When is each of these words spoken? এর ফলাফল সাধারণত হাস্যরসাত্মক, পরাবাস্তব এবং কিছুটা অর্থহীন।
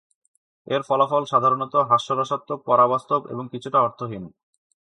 এর 0.67 0.81
ফলাফল 0.81 1.23
সাধারণত 1.25 1.73
হাস্যরসাত্মক, 1.89 2.59
পরাবাস্তব 2.65 3.21
এবং 3.27 3.43
কিছুটা 3.47 3.79
অর্থহীন। 3.81 4.23